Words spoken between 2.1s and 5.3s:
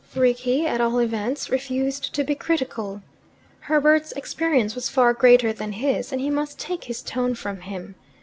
to be critical: Herbert's experience was far